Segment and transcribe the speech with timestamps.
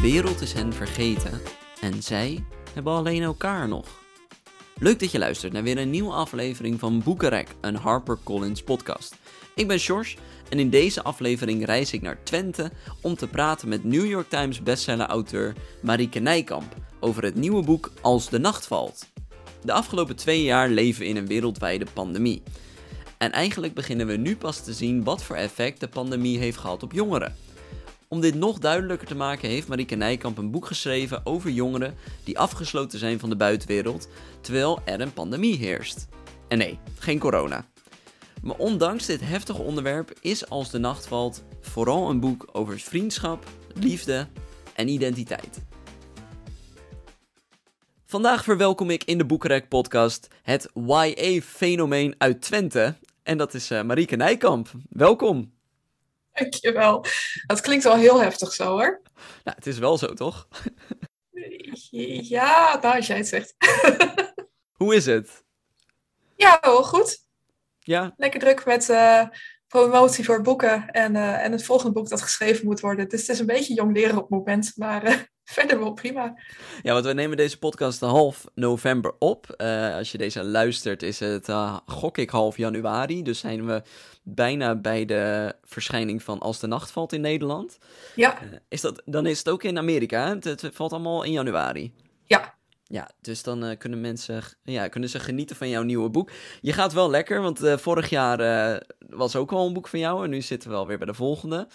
[0.00, 1.40] De wereld is hen vergeten
[1.80, 3.86] en zij hebben alleen elkaar nog.
[4.78, 9.16] Leuk dat je luistert naar weer een nieuwe aflevering van Boekenrek, een HarperCollins podcast.
[9.54, 10.16] Ik ben George
[10.48, 12.70] en in deze aflevering reis ik naar Twente
[13.00, 18.28] om te praten met New York Times bestseller-auteur Marieke Nijkamp over het nieuwe boek Als
[18.28, 19.06] de Nacht Valt.
[19.62, 22.42] De afgelopen twee jaar leven we in een wereldwijde pandemie.
[23.18, 26.82] En eigenlijk beginnen we nu pas te zien wat voor effect de pandemie heeft gehad
[26.82, 27.36] op jongeren.
[28.12, 32.38] Om dit nog duidelijker te maken heeft Marieke Nijkamp een boek geschreven over jongeren die
[32.38, 34.08] afgesloten zijn van de buitenwereld
[34.40, 36.08] terwijl er een pandemie heerst.
[36.48, 37.66] En nee, geen corona.
[38.42, 43.44] Maar ondanks dit heftige onderwerp is Als de Nacht Valt vooral een boek over vriendschap,
[43.74, 44.28] liefde
[44.74, 45.64] en identiteit.
[48.06, 52.94] Vandaag verwelkom ik in de Boekenrek podcast het YA-fenomeen uit Twente.
[53.22, 54.70] En dat is uh, Marieke Nijkamp.
[54.88, 55.59] Welkom.
[56.40, 57.04] Dankjewel.
[57.46, 59.00] Dat klinkt wel heel heftig zo hoor.
[59.44, 60.48] Nou, het is wel zo toch?
[61.90, 63.54] Ja, nou als jij het zegt.
[64.80, 65.44] Hoe is het?
[66.36, 67.18] Ja, wel goed.
[67.78, 68.14] Ja?
[68.16, 69.24] Lekker druk met uh,
[69.66, 73.08] promotie voor boeken en, uh, en het volgende boek dat geschreven moet worden.
[73.08, 75.16] Dus het is een beetje jong leren op het moment, maar uh,
[75.52, 76.34] verder wel prima.
[76.82, 79.54] Ja, want we nemen deze podcast half november op.
[79.96, 81.48] als je deze luistert is het,
[81.86, 83.22] gok ik, half januari.
[83.22, 83.82] Dus zijn we
[84.22, 87.78] bijna bij de verschijning van Als de Nacht Valt in Nederland.
[88.14, 88.38] Ja.
[88.68, 91.92] is dat, dan is het ook in Amerika, het, het valt allemaal in januari.
[92.24, 92.54] Ja,
[92.92, 96.30] ja, dus dan uh, kunnen mensen ja, kunnen ze genieten van jouw nieuwe boek.
[96.60, 99.98] Je gaat wel lekker, want uh, vorig jaar uh, was ook al een boek van
[99.98, 101.68] jou en nu zitten we alweer bij de volgende.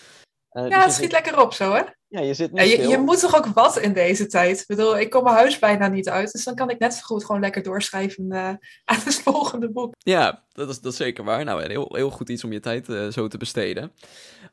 [0.49, 1.81] ja, dus het schiet lekker op zo, hè?
[2.07, 4.59] Ja, je zit ja, je, je, moet toch ook wat in deze tijd?
[4.59, 7.01] Ik bedoel, ik kom mijn huis bijna niet uit, dus dan kan ik net zo
[7.03, 8.33] goed gewoon lekker doorschrijven
[8.85, 9.93] aan het volgende boek.
[9.97, 11.43] Ja, dat is, dat is zeker waar.
[11.43, 13.91] Nou, heel, heel goed iets om je tijd zo te besteden.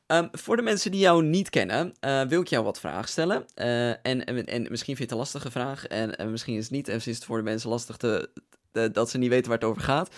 [0.07, 3.45] Um, voor de mensen die jou niet kennen, uh, wil ik jou wat vragen stellen.
[3.57, 5.87] Uh, en, en, en, misschien vind je het een lastige vraag.
[5.87, 6.89] En, en misschien is het niet.
[6.89, 8.31] En is het voor de mensen lastig te,
[8.73, 10.15] te, dat ze niet weten waar het over gaat.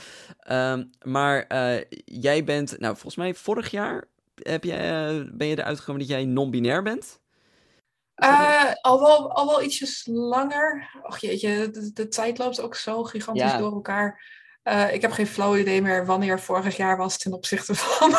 [0.51, 4.05] Um, maar uh, jij bent, nou volgens mij vorig jaar
[4.43, 7.21] heb jij, ben je eruit gekomen dat jij non-binair bent?
[8.81, 10.91] Al, wel, al wel ietsjes langer.
[11.03, 13.59] Och jeetje, de, de tijd loopt ook zo gigantisch ja.
[13.59, 14.23] door elkaar.
[14.93, 18.15] ik heb geen flauw idee meer wanneer vorig jaar was ten opzichte van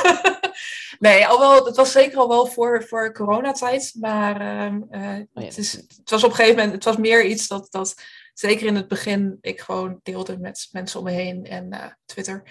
[1.00, 3.96] nee, al wel, het was zeker al wel voor, voor coronatijd.
[4.00, 5.42] Maar uh, uh, oh ja.
[5.42, 7.96] het, is, het was op een gegeven moment, het was meer iets dat, dat
[8.34, 12.44] zeker in het begin ik gewoon deelde met mensen om me heen en Twitter.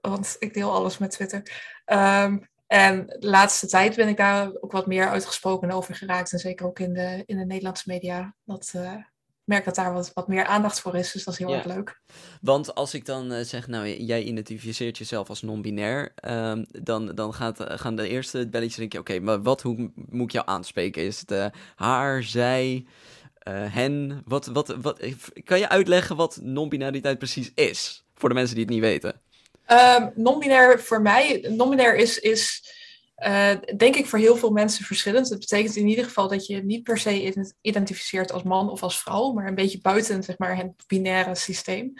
[0.00, 1.42] Want ik deel alles met Twitter.
[1.86, 6.32] Um, en de laatste tijd ben ik daar ook wat meer uitgesproken over geraakt.
[6.32, 8.34] En zeker ook in de, in de Nederlandse media.
[8.44, 8.94] Dat, uh,
[9.44, 11.12] merk dat daar wat, wat meer aandacht voor is.
[11.12, 11.56] Dus dat is heel ja.
[11.56, 12.00] erg leuk.
[12.40, 17.34] Want als ik dan uh, zeg, nou, jij identificeert jezelf als non-binair, um, dan, dan
[17.34, 20.46] gaat, uh, gaan de eerste belletjes denken, oké, okay, maar wat, hoe moet ik jou
[20.48, 21.02] aanspreken?
[21.02, 22.86] Is het uh, haar, zij,
[23.50, 24.22] hen?
[24.24, 25.00] Wat, wat, wat,
[25.44, 28.04] kan je uitleggen wat non-binariteit precies is?
[28.14, 29.20] Voor de mensen die het niet weten.
[29.68, 32.18] Um, non-binair voor mij, non-binair is...
[32.18, 32.70] is
[33.26, 35.28] uh, denk ik voor heel veel mensen verschillend.
[35.28, 39.00] Het betekent in ieder geval dat je niet per se identificeert als man of als
[39.00, 41.92] vrouw, maar een beetje buiten zeg maar, het binaire systeem.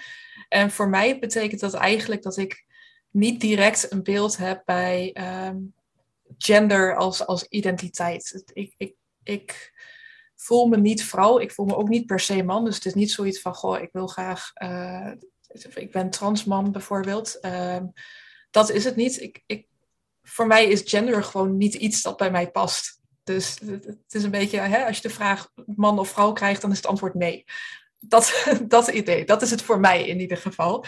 [0.49, 2.65] En voor mij betekent dat eigenlijk dat ik
[3.11, 5.75] niet direct een beeld heb bij um,
[6.39, 8.43] gender als, als identiteit.
[8.53, 9.73] Ik, ik, ik
[10.37, 12.65] voel me niet vrouw, ik voel me ook niet per se man.
[12.65, 15.11] Dus het is niet zoiets van, goh, ik wil graag, uh,
[15.75, 17.39] ik ben transman bijvoorbeeld.
[17.43, 17.77] Uh,
[18.51, 19.21] dat is het niet.
[19.21, 19.67] Ik, ik
[20.23, 23.01] voor mij is gender gewoon niet iets dat bij mij past.
[23.25, 26.71] Dus het is een beetje, hè, als je de vraag man of vrouw krijgt, dan
[26.71, 27.45] is het antwoord nee.
[28.01, 30.85] Dat, dat idee, dat is het voor mij in ieder geval.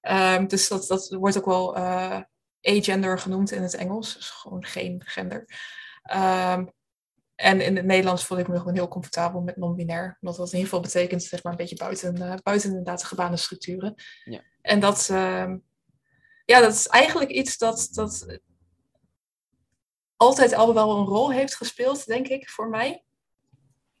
[0.00, 2.20] Um, dus dat, wordt ook wel uh,
[2.60, 4.14] agender genoemd in het Engels.
[4.14, 5.48] Dus gewoon geen gender.
[6.14, 6.72] Um,
[7.34, 10.18] en in het Nederlands voel ik me gewoon heel comfortabel met non-binair.
[10.20, 13.06] Omdat dat in ieder geval betekent, zeg maar, een beetje buiten, uh, buiten inderdaad de
[13.06, 13.94] gebaande structuren.
[14.24, 14.42] Ja.
[14.60, 15.54] En dat, uh,
[16.44, 18.40] ja, dat is eigenlijk iets dat, dat
[20.16, 23.04] altijd al wel een rol heeft gespeeld, denk ik, voor mij.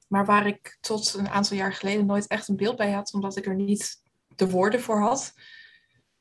[0.08, 3.36] Maar waar ik tot een aantal jaar geleden nooit echt een beeld bij had, omdat
[3.36, 5.32] ik er niet de woorden voor had.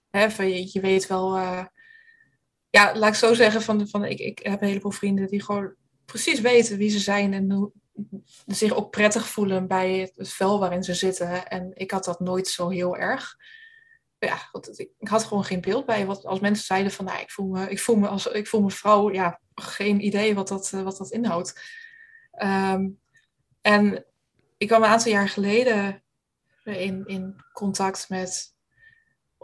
[0.09, 1.65] Hè, van, je, je, weet wel, uh,
[2.69, 5.75] ja, laat ik zo zeggen, van, van, ik, ik heb een heleboel vrienden die gewoon
[6.05, 7.71] precies weten wie ze zijn en hoe,
[8.45, 11.47] zich ook prettig voelen bij het, vel waarin ze zitten.
[11.47, 13.37] En ik had dat nooit zo heel erg
[14.25, 16.05] ja, ik, had gewoon geen beeld bij.
[16.05, 18.61] Wat als mensen zeiden van, nou, ik voel me, ik voel me als ik voel
[18.61, 21.61] me vrouw, ja, geen idee wat dat, wat dat inhoudt.
[22.43, 22.99] Um,
[23.61, 24.05] en
[24.57, 26.03] ik kwam een aantal jaar geleden
[26.63, 28.52] in, in contact met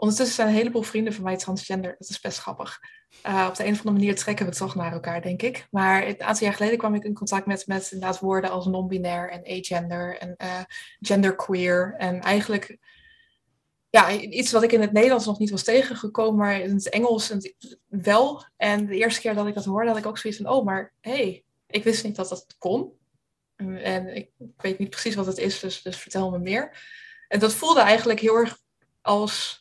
[0.00, 1.96] Ondertussen zijn een heleboel vrienden van mij transgender.
[1.98, 2.80] Dat is best grappig.
[3.26, 5.66] Uh, op de een of andere manier trekken we toch naar elkaar, denk ik.
[5.70, 9.30] Maar een aantal jaar geleden kwam ik in contact met, met inderdaad woorden als non-binair
[9.30, 10.60] en agender en uh,
[11.00, 11.94] genderqueer.
[11.98, 12.78] En eigenlijk
[13.90, 17.34] ja, iets wat ik in het Nederlands nog niet was tegengekomen, maar in het Engels
[17.86, 18.44] wel.
[18.56, 20.92] En de eerste keer dat ik dat hoorde, had ik ook zoiets van, oh, maar
[21.00, 22.92] hé, hey, ik wist niet dat dat kon.
[23.82, 26.84] En ik weet niet precies wat het is, dus, dus vertel me meer.
[27.28, 28.58] En dat voelde eigenlijk heel erg
[29.00, 29.59] als,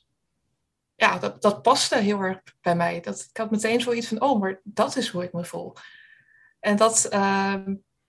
[1.01, 2.99] ja, dat, dat paste heel erg bij mij.
[2.99, 5.73] Dat, ik had meteen zoiets van, oh, maar dat is hoe ik me voel.
[6.59, 7.55] En dat, uh,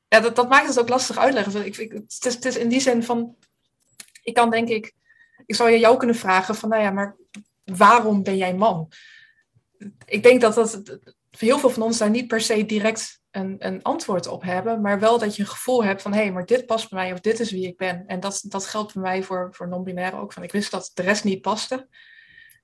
[0.08, 1.66] ja, dat, dat maakt het ook lastig uitleggen.
[1.66, 3.36] Ik, ik, het, is, het is in die zin van,
[4.22, 4.94] ik kan denk ik
[5.50, 7.16] ik zou je jou kunnen vragen van, nou ja, maar
[7.64, 8.88] waarom ben jij man?
[10.04, 10.82] Ik denk dat dat
[11.38, 15.00] heel veel van ons daar niet per se direct een, een antwoord op hebben, maar
[15.00, 17.20] wel dat je een gevoel hebt van, hé, hey, maar dit past bij mij of
[17.20, 18.06] dit is wie ik ben.
[18.06, 20.32] En dat, dat geldt bij mij voor, voor non-binair ook.
[20.32, 21.88] Van, ik wist dat de rest niet paste.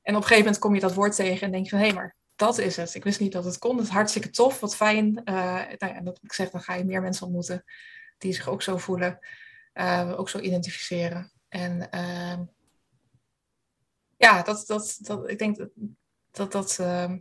[0.07, 1.85] En op een gegeven moment kom je dat woord tegen en denk je van, hé,
[1.85, 2.95] hey, maar dat is het.
[2.95, 3.77] Ik wist niet dat het kon.
[3.77, 5.21] Het is hartstikke tof, wat fijn.
[5.25, 5.35] Uh,
[5.79, 7.65] nou ja, dat ik zeg, dan ga je meer mensen ontmoeten
[8.19, 9.19] die zich ook zo voelen,
[9.75, 11.33] uh, ook zo identificeren.
[11.49, 12.39] En uh,
[14.17, 15.71] ja, dat, dat, dat, ik denk dat
[16.31, 17.13] dat, dat, uh,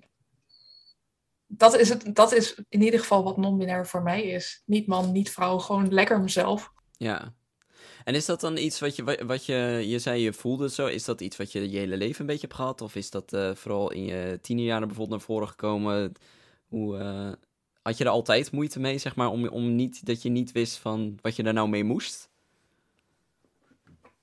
[1.45, 4.61] dat, is het, dat is in ieder geval wat non-binair voor mij is.
[4.65, 6.71] Niet man, niet vrouw, gewoon lekker mezelf.
[6.91, 7.33] Ja.
[8.05, 11.03] En is dat dan iets wat je, wat je, je zei je voelde zo, is
[11.05, 12.81] dat iets wat je je hele leven een beetje hebt gehad?
[12.81, 16.13] Of is dat uh, vooral in je tienerjaren bijvoorbeeld naar voren gekomen?
[16.67, 17.31] Hoe, uh,
[17.81, 20.77] had je er altijd moeite mee, zeg maar, om, om niet, dat je niet wist
[20.77, 22.29] van wat je daar nou mee moest?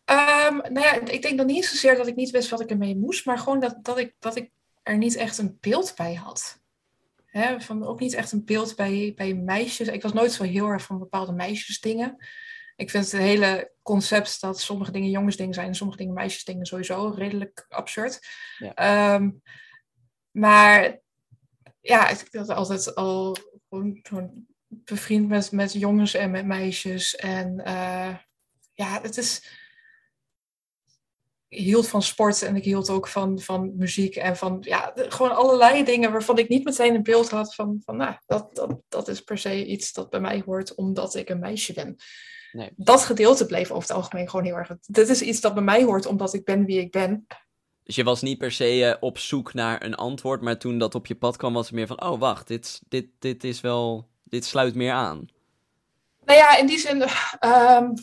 [0.05, 2.97] Um, nou ja, ik denk dan niet zozeer dat ik niet wist wat ik ermee
[2.97, 4.51] moest, maar gewoon dat, dat, ik, dat ik
[4.83, 6.61] er niet echt een beeld bij had.
[7.27, 9.89] He, van ook niet echt een beeld bij, bij meisjes.
[9.89, 12.17] Ik was nooit zo heel erg van bepaalde meisjesdingen.
[12.83, 17.09] Ik vind het hele concept dat sommige dingen jongensdingen zijn en sommige dingen meisjesdingen sowieso
[17.17, 18.27] redelijk absurd.
[18.59, 19.15] Ja.
[19.15, 19.43] Um,
[20.31, 21.01] maar
[21.81, 23.37] ja, ik had altijd al
[24.03, 27.17] gewoon, bevriend met, met jongens en met meisjes.
[27.17, 28.17] En uh,
[28.73, 29.61] ja, het is
[31.49, 35.85] hield van sport en ik hield ook van, van muziek en van ja, gewoon allerlei
[35.85, 39.21] dingen waarvan ik niet meteen een beeld had van, van nou, dat, dat, dat is
[39.21, 41.97] per se iets dat bij mij hoort omdat ik een meisje ben.
[42.53, 42.71] Nee.
[42.77, 44.71] Dat gedeelte bleef over het algemeen gewoon heel erg.
[44.87, 47.27] Dit is iets dat bij mij hoort omdat ik ben wie ik ben.
[47.85, 50.95] Dus je was niet per se uh, op zoek naar een antwoord, maar toen dat
[50.95, 54.09] op je pad kwam, was het meer van: oh wacht, dit, dit, dit is wel,
[54.25, 55.29] dit sluit meer aan.
[56.25, 57.03] Nou ja, in die zin.
[57.41, 57.95] Um,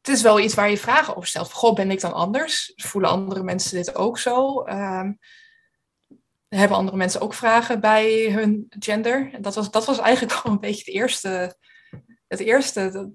[0.00, 1.52] het is wel iets waar je vragen over stelt.
[1.52, 2.72] Goh, ben ik dan anders?
[2.76, 4.66] Voelen andere mensen dit ook zo?
[4.66, 5.18] Um,
[6.48, 9.30] hebben andere mensen ook vragen bij hun gender?
[9.32, 11.56] En dat was, dat was eigenlijk al een beetje het eerste,
[12.28, 13.12] het eerste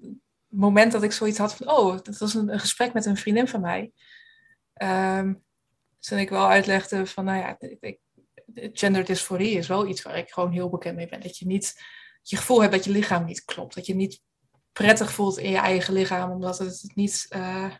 [0.48, 1.70] moment dat ik zoiets had van...
[1.70, 3.92] Oh, dat was een, gesprek met een vriendin van mij.
[4.82, 5.42] Um,
[5.98, 7.98] toen ik wel uitlegde van, nou ja, ik,
[8.54, 11.20] genderdysforie is wel iets waar ik gewoon heel bekend mee ben.
[11.20, 11.74] Dat je niet
[12.22, 13.74] je gevoel hebt dat je lichaam niet klopt.
[13.74, 14.20] Dat je niet
[14.72, 17.74] prettig voelt in je eigen lichaam, omdat het niet, uh,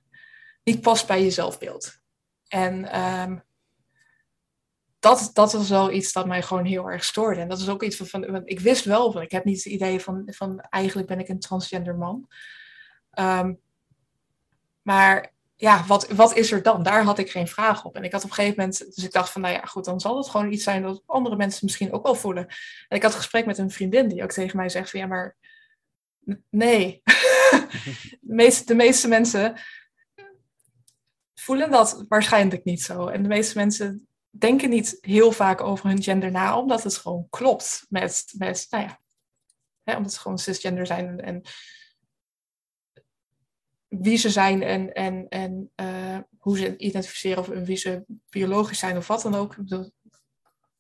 [0.65, 2.01] niet past bij je zelfbeeld.
[2.49, 3.43] En um,
[5.03, 7.41] dat, dat was wel iets dat mij gewoon heel erg stoorde.
[7.41, 9.73] En dat is ook iets van, van ik wist wel, van, ik heb niet het
[9.73, 12.29] idee van, van eigenlijk ben ik een transgender man.
[13.19, 13.61] Um,
[14.83, 16.83] maar ja, wat, wat is er dan?
[16.83, 17.97] Daar had ik geen vraag op.
[17.97, 20.01] En ik had op een gegeven moment, dus ik dacht van, nou ja, goed, dan
[20.01, 22.47] zal het gewoon iets zijn dat andere mensen misschien ook wel voelen.
[22.89, 25.07] En ik had een gesprek met een vriendin die ook tegen mij zegt van, ja,
[25.07, 25.37] maar
[26.51, 27.03] Nee.
[28.21, 29.61] de, meeste, de meeste mensen
[31.35, 33.07] voelen dat waarschijnlijk niet zo.
[33.07, 34.07] En de meeste mensen
[34.39, 38.85] denken niet heel vaak over hun gender na, omdat het gewoon klopt met, met nou
[38.85, 39.01] ja,
[39.83, 41.43] hè, omdat ze gewoon cisgender zijn en, en
[43.89, 48.97] wie ze zijn en, en, en uh, hoe ze identificeren of wie ze biologisch zijn
[48.97, 49.51] of wat dan ook.
[49.53, 49.93] Ik bedoel,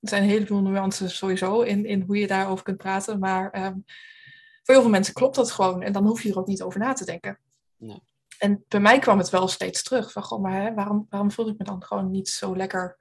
[0.00, 3.85] er zijn een heleboel nuances sowieso in, in hoe je daarover kunt praten, maar um,
[4.62, 5.82] voor heel veel mensen klopt dat gewoon.
[5.82, 7.38] En dan hoef je er ook niet over na te denken.
[7.76, 8.02] Nee.
[8.38, 10.12] En bij mij kwam het wel steeds terug.
[10.12, 12.97] Van, goh, maar hè, waarom, waarom voel ik me dan gewoon niet zo lekker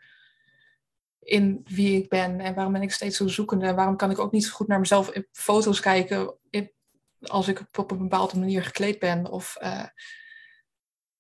[1.22, 2.40] in wie ik ben?
[2.40, 3.66] En waarom ben ik steeds zo zoekende?
[3.66, 6.36] En waarom kan ik ook niet zo goed naar mezelf in foto's kijken
[7.22, 9.32] als ik op een bepaalde manier gekleed ben?
[9.32, 9.86] Of, uh,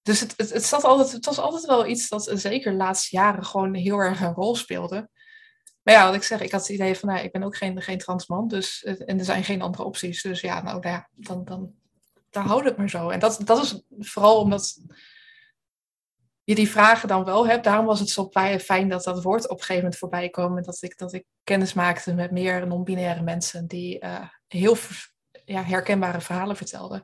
[0.01, 3.45] dus het, het, het, altijd, het was altijd wel iets dat zeker de laatste jaren
[3.45, 5.09] gewoon heel erg een rol speelde.
[5.81, 7.81] Maar ja, wat ik zeg, ik had het idee van, nou, ik ben ook geen,
[7.81, 10.21] geen transman, dus, en er zijn geen andere opties.
[10.21, 11.73] Dus ja, nou ja, dan, dan
[12.29, 13.09] daar houdt het maar zo.
[13.09, 14.77] En dat, dat is vooral omdat
[16.51, 17.63] je die vragen dan wel hebt.
[17.63, 18.29] Daarom was het zo
[18.59, 20.57] fijn dat dat woord op een gegeven moment voorbij kwam.
[20.57, 24.77] En dat ik, dat ik kennis maakte met meer non-binaire mensen die uh, heel
[25.45, 27.03] ja, herkenbare verhalen vertelden.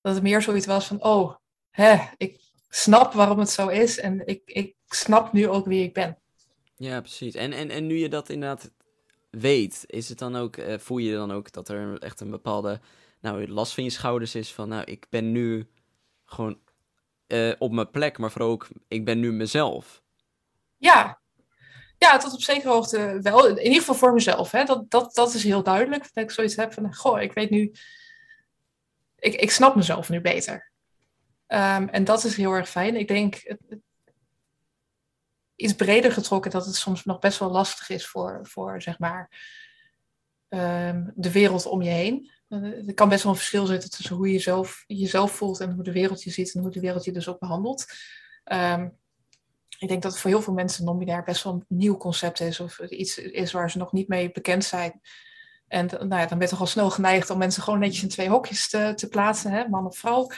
[0.00, 1.34] Dat het meer zoiets was van, oh,
[1.70, 5.94] hè, ik snap waarom het zo is en ik, ik snap nu ook wie ik
[5.94, 6.18] ben.
[6.76, 7.34] Ja, precies.
[7.34, 8.70] En, en, en nu je dat inderdaad
[9.30, 12.80] weet, is het dan ook, uh, voel je dan ook dat er echt een bepaalde
[13.20, 15.70] nou, last van je schouders is van, nou, ik ben nu
[16.24, 16.58] gewoon
[17.26, 20.02] uh, op mijn plek, maar vooral ook, ik ben nu mezelf.
[20.76, 21.20] Ja,
[21.98, 23.46] ja, tot op zekere hoogte wel.
[23.46, 24.50] In ieder geval voor mezelf.
[24.50, 24.64] Hè.
[24.64, 26.02] Dat, dat, dat is heel duidelijk.
[26.12, 27.72] Dat ik zoiets heb van, goh, ik weet nu...
[29.16, 30.70] Ik, ik snap mezelf nu beter.
[31.48, 32.96] Um, en dat is heel erg fijn.
[32.96, 33.56] Ik denk,
[35.54, 39.30] iets breder getrokken, dat het soms nog best wel lastig is voor, voor zeg maar,
[40.48, 42.30] um, de wereld om je heen.
[42.48, 45.84] Er kan best wel een verschil zitten tussen hoe je jezelf, jezelf voelt en hoe
[45.84, 47.86] de wereld je ziet en hoe de wereld je dus ook behandelt.
[48.44, 48.98] Um,
[49.78, 52.60] ik denk dat het voor heel veel mensen non-binair best wel een nieuw concept is
[52.60, 55.00] of iets is waar ze nog niet mee bekend zijn.
[55.68, 58.08] En nou ja, dan ben je toch al snel geneigd om mensen gewoon netjes in
[58.08, 59.68] twee hokjes te, te plaatsen, hè?
[59.68, 60.30] man of vrouw.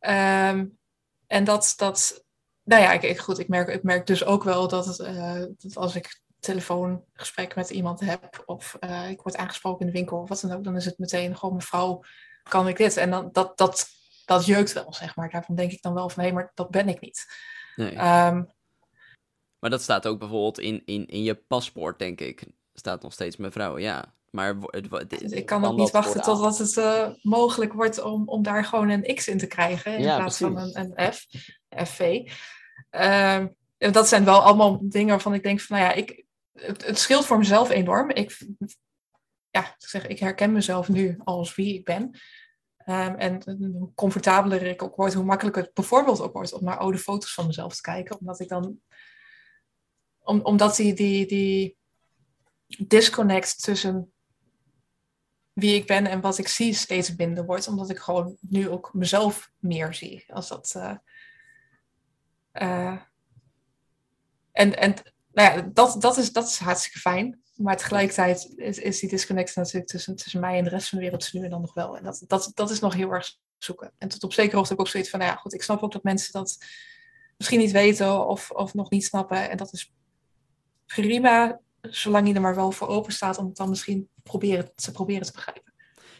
[0.00, 0.78] Um,
[1.26, 2.24] en dat, dat
[2.64, 5.94] nou ja, ik, goed, ik, merk, ik merk dus ook wel dat, uh, dat als
[5.94, 10.40] ik telefoongesprek met iemand heb of uh, ik word aangesproken in de winkel of wat
[10.40, 12.02] dan ook, dan is het meteen gewoon mevrouw,
[12.42, 12.96] kan ik dit?
[12.96, 13.88] En dan, dat, dat,
[14.24, 15.30] dat jeukt wel, zeg maar.
[15.30, 17.26] Daarvan denk ik dan wel van, hé, maar dat ben ik niet.
[17.76, 17.90] Nee.
[17.90, 18.52] Um,
[19.58, 22.46] maar dat staat ook bijvoorbeeld in, in, in je paspoort, denk ik.
[22.74, 24.14] Staat nog steeds mevrouw, ja.
[24.30, 28.64] Maar het, ik kan ook niet wachten totdat het uh, mogelijk wordt om, om daar
[28.64, 29.96] gewoon een X in te krijgen.
[29.96, 31.26] In plaats van een, een F,
[31.68, 32.30] FV.
[32.90, 33.44] Uh,
[33.78, 36.21] dat zijn wel allemaal dingen waarvan ik denk van, nou ja, ik,
[36.52, 38.10] het, scheelt voor mezelf enorm.
[38.10, 38.38] Ik,
[39.50, 42.02] ja, ik, zeg, ik herken mezelf nu als wie ik ben.
[42.86, 43.42] Um, en
[43.72, 47.34] hoe comfortabeler ik ook word, hoe makkelijker het bijvoorbeeld ook wordt om naar oude foto's
[47.34, 48.18] van mezelf te kijken.
[48.18, 48.80] Omdat ik dan
[50.18, 51.76] om, omdat die, die, die
[52.86, 54.12] disconnect tussen
[55.52, 57.68] wie ik ben en wat ik zie steeds minder wordt.
[57.68, 60.24] Omdat ik gewoon nu ook mezelf meer zie.
[60.32, 60.96] Als dat, uh,
[62.52, 63.00] uh,
[64.52, 64.94] en en
[65.32, 67.40] nou ja, dat, dat, is, dat is hartstikke fijn.
[67.56, 71.32] Maar tegelijkertijd is, die disconnect natuurlijk tussen, tussen mij en de rest van de wereld
[71.32, 71.96] nu dan nog wel.
[71.96, 73.92] En dat, dat, dat is nog heel erg zoeken.
[73.98, 75.82] En tot op zekere hoogte heb ik ook zoiets van, nou ja, goed, ik snap
[75.82, 76.58] ook dat mensen dat
[77.36, 79.50] misschien niet weten of, of nog niet snappen.
[79.50, 79.94] En dat is
[80.86, 84.92] prima, zolang je er maar wel voor open staat om het dan misschien proberen, te
[84.92, 85.71] proberen te begrijpen.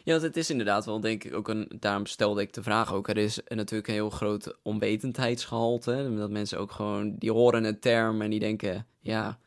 [0.03, 1.71] Ja, het is inderdaad wel, denk ik, ook een.
[1.79, 3.07] Daarom stelde ik de vraag ook.
[3.07, 6.13] Er is natuurlijk een heel groot onwetendheidsgehalte.
[6.15, 7.15] Dat mensen ook gewoon.
[7.17, 8.87] die horen een term en die denken.
[8.99, 9.39] ja,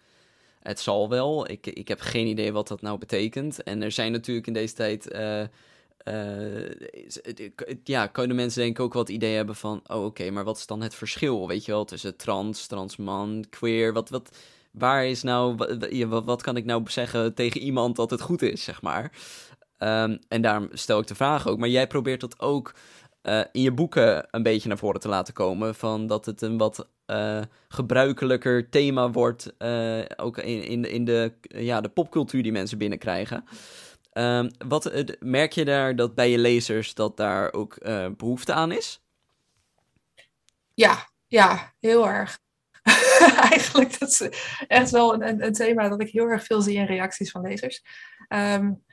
[0.60, 1.50] het zal wel.
[1.50, 3.62] Ik, ik heb geen idee wat dat nou betekent.
[3.62, 5.12] En er zijn natuurlijk in deze tijd.
[5.14, 5.42] Uh,
[6.08, 6.70] uh,
[7.84, 10.66] ja, kunnen mensen denk ik ook wat idee hebben van, oh oké, maar wat is
[10.66, 14.38] dan het verschil, weet je wel, tussen trans, transman, queer, wat, wat,
[14.70, 15.56] waar is nou,
[16.24, 19.12] wat kan ik nou zeggen tegen iemand dat het goed is, zeg maar.
[19.78, 21.58] Um, en daarom stel ik de vraag ook.
[21.58, 22.74] Maar jij probeert dat ook
[23.22, 25.74] uh, in je boeken een beetje naar voren te laten komen.
[25.74, 29.54] Van dat het een wat uh, gebruikelijker thema wordt.
[29.58, 33.44] Uh, ook in, in, in de, ja, de popcultuur die mensen binnenkrijgen.
[34.12, 37.78] Um, wat, merk je daar dat bij je lezers dat daar ook
[38.16, 39.00] behoefte aan is?
[40.74, 42.38] Ja, ja, heel erg.
[43.50, 44.28] Eigenlijk, dat is
[44.66, 47.82] echt wel een, een, thema dat ik heel erg veel zie in reacties van lezers.
[48.28, 48.84] Um,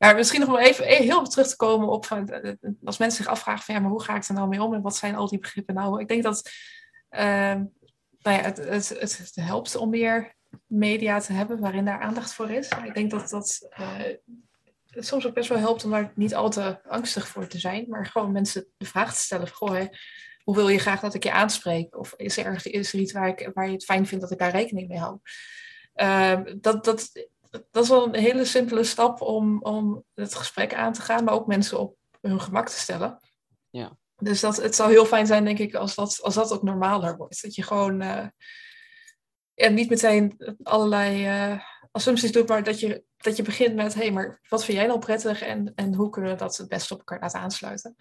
[0.00, 2.52] maar misschien nog wel even, even heel terug te komen op van, eh,
[2.84, 4.82] als mensen zich afvragen van ja, maar hoe ga ik er nou mee om en
[4.82, 6.00] wat zijn al die begrippen nou?
[6.00, 6.50] Ik denk dat
[7.10, 7.20] uh,
[8.22, 10.34] nou ja, het, het, het, helpt om meer
[10.66, 12.68] media te hebben waarin daar aandacht voor is.
[12.84, 13.68] Ik denk dat dat
[14.86, 17.84] het soms ook best wel helpt om daar niet al te angstig voor te zijn,
[17.88, 19.86] maar gewoon mensen de vraag te stellen goh,
[20.44, 21.98] hoe wil je graag dat ik je aanspreek?
[21.98, 24.50] Of is er, is iets waar, ik, waar je het fijn vindt dat ik daar
[24.50, 25.18] rekening mee hou?
[25.94, 27.10] Uh, dat, dat,
[27.50, 31.34] dat is wel een hele simpele stap om, om het gesprek aan te gaan, maar
[31.34, 33.18] ook mensen op hun gemak te stellen.
[33.70, 33.98] Ja.
[34.16, 37.16] Dus dat, het zou heel fijn zijn, denk ik, als dat, als dat ook normaler
[37.16, 37.42] wordt.
[37.42, 38.26] Dat je gewoon uh,
[39.54, 44.00] ja, niet meteen allerlei uh, assumpties doet, maar dat je, dat je begint met: hé,
[44.00, 46.92] hey, maar wat vind jij nou prettig en, en hoe kunnen we dat het beste
[46.92, 47.96] op elkaar laten aansluiten?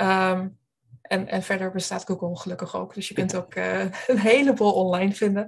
[0.00, 0.58] Um,
[1.04, 2.94] en, en verder bestaat Google gelukkig ook.
[2.94, 5.46] Dus je kunt ook uh, een heleboel online vinden.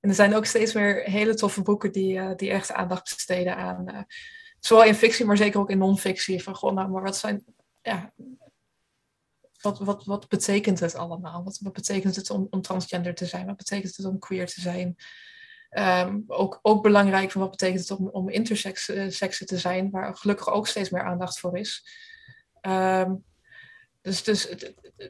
[0.00, 3.56] En er zijn ook steeds meer hele toffe boeken die, uh, die echt aandacht besteden
[3.56, 3.90] aan.
[3.94, 4.00] Uh,
[4.60, 6.42] zowel in fictie, maar zeker ook in non-fictie.
[6.42, 7.44] Van goh, nou, maar wat zijn.
[7.82, 8.12] Ja,
[9.60, 11.44] wat, wat, wat betekent het allemaal?
[11.44, 13.46] Wat, wat betekent het om, om transgender te zijn?
[13.46, 14.96] Wat betekent het om queer te zijn?
[15.70, 20.48] Um, ook, ook belangrijk van wat betekent het om, om intersex te zijn, waar gelukkig
[20.48, 21.86] ook steeds meer aandacht voor is.
[22.60, 23.24] Um,
[24.06, 24.48] dus, dus,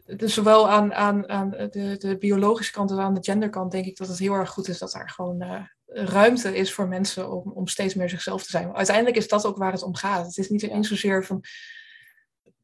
[0.07, 3.97] dus zowel aan, aan, aan de, de biologische kant als aan de genderkant denk ik
[3.97, 7.53] dat het heel erg goed is dat daar gewoon uh, ruimte is voor mensen om,
[7.53, 8.75] om steeds meer zichzelf te zijn.
[8.75, 10.27] uiteindelijk is dat ook waar het om gaat.
[10.27, 11.45] Het is niet eens zozeer van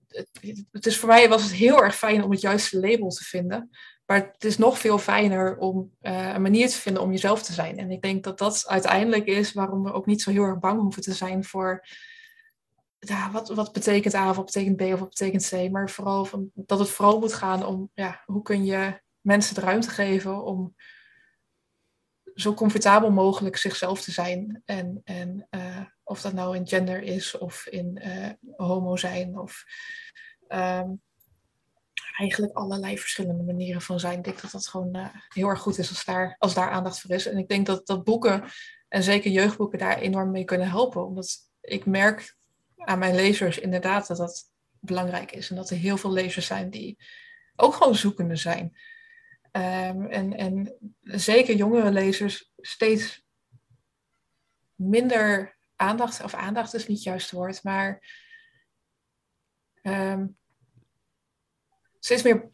[0.09, 0.29] het,
[0.71, 3.71] het, is voor mij was het heel erg fijn om het juiste label te vinden.
[4.07, 7.53] Maar het is nog veel fijner om uh, een manier te vinden om jezelf te
[7.53, 7.79] zijn.
[7.79, 10.81] En ik denk dat dat uiteindelijk is waarom we ook niet zo heel erg bang
[10.81, 11.87] hoeven te zijn voor
[13.09, 15.71] ja, wat, wat betekent A of wat betekent B of betekent C.
[15.71, 19.61] Maar vooral van, dat het vooral moet gaan om ja, hoe kun je mensen de
[19.61, 20.75] ruimte geven om
[22.35, 24.63] zo comfortabel mogelijk zichzelf te zijn.
[24.65, 29.65] En, en uh, of dat nou in gender is of in uh, homo zijn of
[30.49, 31.03] um,
[32.17, 34.19] eigenlijk allerlei verschillende manieren van zijn.
[34.19, 37.01] Ik denk dat dat gewoon uh, heel erg goed is als daar, als daar aandacht
[37.01, 37.27] voor is.
[37.27, 38.45] En ik denk dat, dat boeken,
[38.89, 41.07] en zeker jeugdboeken, daar enorm mee kunnen helpen.
[41.07, 42.37] Omdat ik merk
[42.85, 45.51] aan mijn lezers inderdaad dat dat belangrijk is.
[45.51, 46.99] En dat er heel veel lezers zijn die
[47.57, 48.77] ook gewoon zoekende zijn.
[49.53, 53.25] Um, en, en zeker jongere lezers steeds
[54.75, 58.03] minder aandacht, of aandacht is niet het juiste woord, maar
[59.83, 60.37] um,
[61.99, 62.51] steeds meer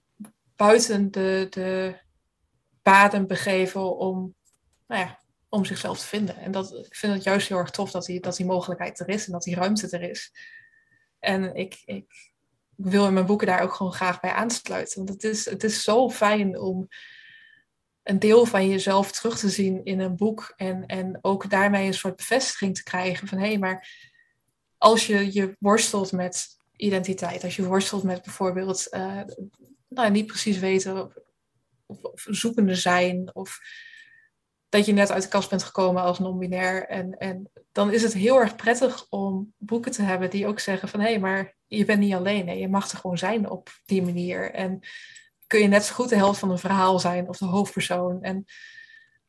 [0.57, 1.99] buiten de, de
[2.83, 4.35] paden begeven om,
[4.87, 6.37] nou ja, om zichzelf te vinden.
[6.37, 9.09] En dat, ik vind het juist heel erg tof dat die, dat die mogelijkheid er
[9.09, 10.33] is en dat die ruimte er is.
[11.19, 12.33] En ik, ik
[12.77, 14.97] wil in mijn boeken daar ook gewoon graag bij aansluiten.
[14.97, 16.89] Want het is, het is zo fijn om
[18.03, 20.53] een deel van jezelf terug te zien in een boek.
[20.57, 23.89] En, en ook daarmee een soort bevestiging te krijgen van hé, hey, maar
[24.79, 29.21] als je je worstelt met identiteit, als je worstelt met bijvoorbeeld uh,
[29.89, 31.15] nou, niet precies weten of,
[31.87, 33.59] of, zoekende zijn, of
[34.69, 36.87] dat je net uit de kast bent gekomen als non-binair.
[36.87, 40.89] En, en dan is het heel erg prettig om boeken te hebben die ook zeggen
[40.89, 42.49] van hé, hey, maar je bent niet alleen.
[42.49, 42.55] Hè?
[42.55, 44.53] Je mag er gewoon zijn op die manier.
[44.53, 44.81] En
[45.47, 48.23] kun je net zo goed de helft van een verhaal zijn of de hoofdpersoon.
[48.23, 48.45] En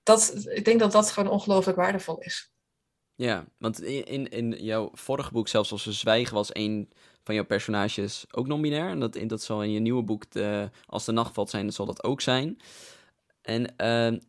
[0.04, 2.52] dat, ik denk dat dat gewoon ongelooflijk waardevol is.
[3.16, 6.90] Ja, want in, in jouw vorige boek, zelfs als ze zwijgen, was een
[7.24, 8.90] van jouw personages ook non-binair.
[8.90, 11.76] En dat, dat zal in je nieuwe boek, de, Als de nacht valt zijn, dat
[11.76, 12.60] zal dat ook zijn.
[13.42, 14.20] En uh,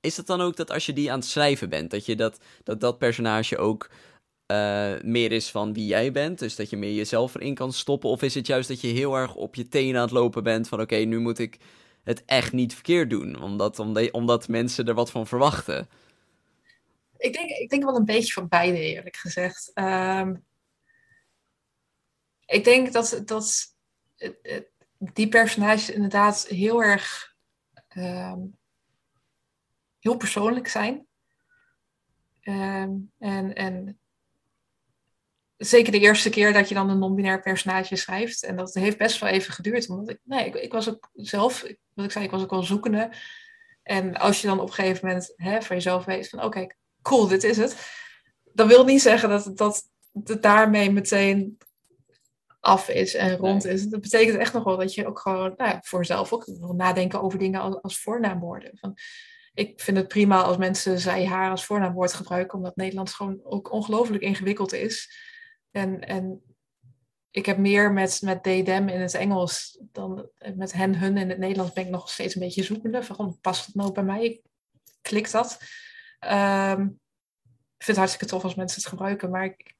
[0.00, 2.40] is het dan ook dat als je die aan het schrijven bent, dat je dat,
[2.62, 3.90] dat, dat personage ook
[4.50, 6.38] uh, meer is van wie jij bent.
[6.38, 8.10] Dus dat je meer jezelf erin kan stoppen.
[8.10, 10.68] Of is het juist dat je heel erg op je tenen aan het lopen bent
[10.68, 11.58] van oké, nu moet ik
[12.04, 13.42] het echt niet verkeerd doen.
[13.42, 15.88] Omdat, omdat, omdat mensen er wat van verwachten.
[17.16, 19.70] Ik denk, ik denk wel een beetje van beide, eerlijk gezegd.
[19.74, 20.44] Um,
[22.46, 23.74] ik denk dat, dat
[24.98, 27.34] die personages inderdaad heel erg
[27.96, 28.58] um,
[30.00, 31.06] heel persoonlijk zijn.
[32.42, 33.98] Um, en, en
[35.56, 38.42] zeker de eerste keer dat je dan een non-binair personage schrijft.
[38.42, 39.88] En dat heeft best wel even geduurd.
[39.88, 42.62] Omdat ik, nee, ik, ik was ook zelf, wat ik zei, ik was ook wel
[42.62, 43.12] zoekende.
[43.82, 46.66] En als je dan op een gegeven moment hè, van jezelf weet van oké,
[47.02, 47.76] cool, dit is het.
[48.52, 49.82] Dan wil niet zeggen dat, dat
[50.24, 51.58] het daarmee meteen
[52.60, 53.86] af is en rond is.
[53.86, 57.22] Dat betekent echt nog wel dat je ook gewoon nou, voor jezelf ook wil nadenken
[57.22, 58.70] over dingen als, als voornaamwoorden.
[58.78, 58.96] Van,
[59.54, 63.72] ik vind het prima als mensen zij, haar als voornaamwoord gebruiken, omdat Nederlands gewoon ook
[63.72, 65.12] ongelooflijk ingewikkeld is.
[65.70, 66.42] En, en
[67.30, 71.28] ik heb meer met, met they, them in het Engels dan met hen, hun in
[71.28, 73.06] het Nederlands ben ik nog steeds een beetje zoekende.
[73.06, 74.42] Waarom past het nou bij mij?
[75.00, 75.58] Klikt dat?
[76.20, 77.00] Um,
[77.76, 79.74] ik vind het hartstikke tof als mensen het gebruiken, maar ik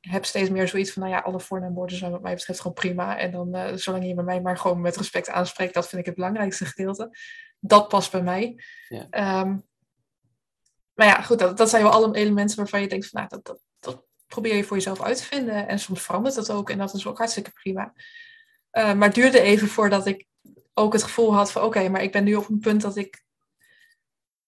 [0.00, 3.18] heb steeds meer zoiets van, nou ja, alle voornaamwoorden zijn wat mij betreft gewoon prima.
[3.18, 6.06] En dan, uh, zolang je bij mij maar gewoon met respect aanspreekt, dat vind ik
[6.06, 7.10] het belangrijkste gedeelte.
[7.66, 8.62] Dat past bij mij.
[8.88, 9.40] Ja.
[9.40, 9.66] Um,
[10.94, 13.44] maar ja, goed, dat, dat zijn wel alle elementen waarvan je denkt van, nou, dat,
[13.44, 15.68] dat, dat probeer je voor jezelf uit te vinden.
[15.68, 17.92] En soms verandert dat ook en dat is ook hartstikke prima.
[18.72, 20.26] Uh, maar het duurde even voordat ik
[20.74, 23.24] ook het gevoel had van oké, maar ik ben nu op een punt dat ik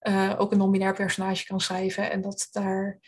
[0.01, 2.11] uh, ook een non-binair personage kan schrijven.
[2.11, 2.99] En dat daar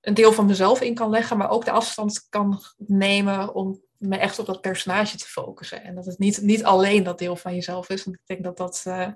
[0.00, 4.16] een deel van mezelf in kan leggen, maar ook de afstand kan nemen om me
[4.16, 5.82] echt op dat personage te focussen.
[5.82, 8.04] En dat het niet, niet alleen dat deel van jezelf is.
[8.04, 8.84] Want ik denk dat dat.
[8.86, 9.08] Uh,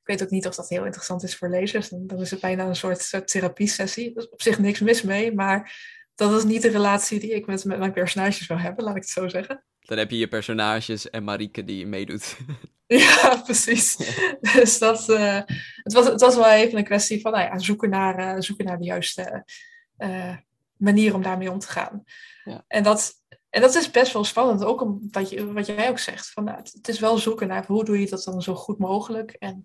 [0.00, 1.88] ik weet ook niet of dat heel interessant is voor lezers.
[1.88, 4.10] Dan, dan is het bijna een soort, soort therapie-sessie.
[4.14, 5.72] Er is op zich niks mis mee, maar
[6.14, 9.02] dat is niet de relatie die ik met, met mijn personages wil hebben, laat ik
[9.02, 9.64] het zo zeggen.
[9.80, 12.36] Dan heb je je personages en Marieke die meedoet.
[12.86, 13.96] Ja, precies.
[14.40, 15.40] Dus dat, uh,
[15.82, 18.64] het, was, het was wel even een kwestie van nou ja, zoeken, naar, uh, zoeken
[18.64, 19.44] naar de juiste
[19.98, 20.36] uh,
[20.76, 22.04] manier om daarmee om te gaan.
[22.44, 22.64] Ja.
[22.68, 23.12] En, dat,
[23.58, 26.30] en dat is best wel spannend, ook omdat je, wat jij ook zegt.
[26.30, 29.30] Van, nou, het, is wel zoeken naar hoe doe je dat dan zo goed mogelijk.
[29.30, 29.62] En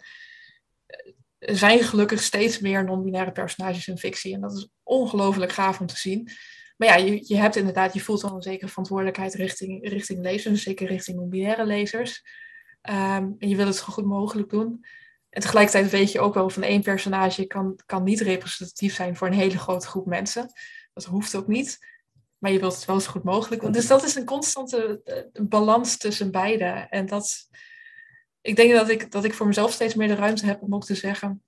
[1.38, 4.34] er zijn gelukkig steeds meer non-binaire personages in fictie.
[4.34, 6.30] En dat is ongelooflijk gaaf om te zien.
[6.78, 10.64] Maar ja, je, je hebt inderdaad, je voelt wel een zekere verantwoordelijkheid richting, richting lezers,
[10.64, 12.24] zeker richting non-binaire lezers.
[12.90, 14.86] Um, en je wil het zo goed mogelijk doen.
[15.30, 19.28] En tegelijkertijd weet je ook wel van één personage kan, kan niet representatief zijn voor
[19.28, 20.52] een hele grote groep mensen.
[20.94, 21.93] Dat hoeft ook niet.
[22.44, 23.74] Maar je wilt het wel zo goed mogelijk.
[23.74, 26.88] Dus dat is een constante uh, balans tussen beide.
[26.90, 27.48] En dat,
[28.42, 30.86] ik denk dat ik, dat ik voor mezelf steeds meer de ruimte heb om ook
[30.86, 31.44] te zeggen.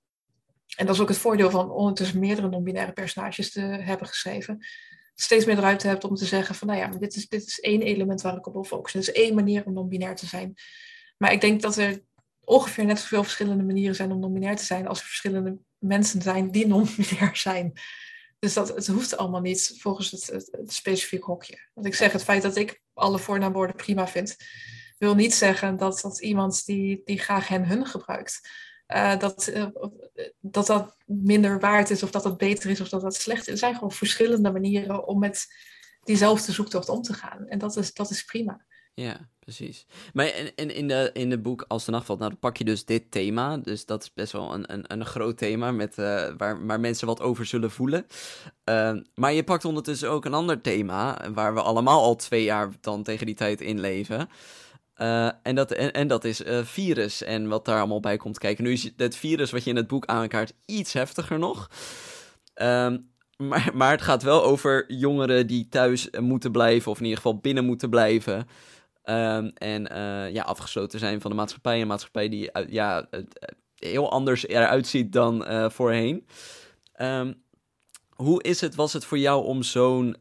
[0.76, 4.66] En dat is ook het voordeel van ondertussen meerdere non-binaire personages te hebben geschreven.
[5.14, 7.60] Steeds meer de ruimte hebt om te zeggen van nou ja, dit is, dit is
[7.60, 9.00] één element waar ik op wil focussen.
[9.00, 10.54] Dit is één manier om non-binair te zijn.
[11.18, 12.02] Maar ik denk dat er
[12.44, 16.50] ongeveer net zoveel verschillende manieren zijn om non-binair te zijn als er verschillende mensen zijn
[16.50, 17.72] die non-binair zijn.
[18.46, 21.68] Dus dat, het hoeft allemaal niet volgens het, het, specifiek hokje.
[21.74, 24.36] Want ik zeg, het feit dat ik alle voornaamwoorden prima vind,
[24.98, 28.48] wil niet zeggen dat, dat iemand die, die graag hen hun gebruikt,
[28.88, 29.66] uh, dat, uh,
[30.40, 33.52] dat dat minder waard is of dat dat beter is of dat dat slecht is.
[33.52, 35.46] Er zijn gewoon verschillende manieren om met
[36.02, 37.48] diezelfde zoektocht om te gaan.
[37.48, 38.66] En dat is, dat is prima.
[38.94, 39.86] Ja, precies.
[40.12, 42.64] Maar in, in, de, in de boek Als de Nacht valt, nou, dan pak je
[42.64, 43.56] dus dit thema.
[43.56, 47.06] Dus dat is best wel een, een, een groot thema met, uh, waar, waar mensen
[47.06, 48.06] wat over zullen voelen.
[48.70, 52.70] Uh, maar je pakt ondertussen ook een ander thema, waar we allemaal al twee jaar
[52.80, 54.28] dan tegen die tijd in leven.
[54.96, 58.38] Uh, en, dat, en, en dat is uh, virus en wat daar allemaal bij komt
[58.38, 58.64] kijken.
[58.64, 61.70] Nu is het virus wat je in het boek aankaart iets heftiger nog.
[62.62, 62.94] Uh,
[63.36, 67.38] maar, maar het gaat wel over jongeren die thuis moeten blijven, of in ieder geval
[67.38, 68.48] binnen moeten blijven.
[69.10, 71.80] Um, en uh, ja, afgesloten zijn van de maatschappij.
[71.80, 73.08] Een maatschappij die ja,
[73.74, 76.26] heel anders eruit ziet dan voorheen.
[77.00, 77.44] Um,
[78.16, 80.16] hoe is het, was het voor jou om zo'n,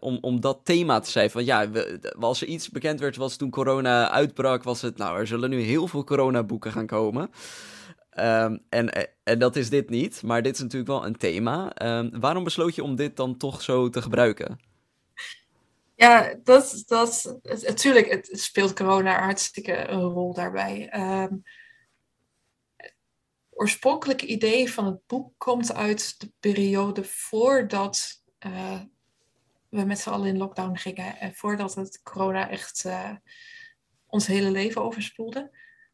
[0.00, 1.30] om, om dat thema te zijn?
[1.30, 5.18] Van ja, we, als er iets bekend werd, was toen corona uitbrak, was het, nou,
[5.18, 7.30] er zullen nu heel veel coronaboeken gaan komen.
[8.18, 8.90] Um, en,
[9.24, 11.72] en dat is dit niet, maar dit is natuurlijk wel een thema.
[12.20, 14.58] waarom besloot je om dit dan toch zo te gebruiken?
[15.96, 20.92] Ja, dat, dat, natuurlijk het, speelt corona hartstikke een rol daarbij.
[20.94, 21.42] Um,
[22.76, 22.94] het
[23.50, 28.80] oorspronkelijke idee van het boek komt uit de periode voordat uh,
[29.68, 31.18] we met z'n allen in lockdown gingen.
[31.18, 33.16] En voordat het corona echt uh,
[34.06, 35.50] ons hele leven overspoelde.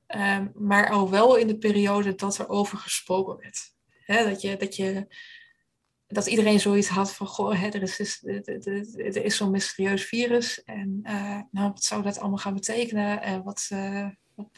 [0.06, 3.74] Um, maar al wel in de periode dat er over gesproken werd.
[4.04, 5.06] Hè, dat, je, dat je
[6.12, 8.22] dat iedereen zoiets had van, goh, hè, er is,
[8.96, 10.62] er is zo'n mysterieus virus.
[10.64, 13.22] En uh, nou, wat zou dat allemaal gaan betekenen?
[13.22, 14.48] En wat, uh, wat,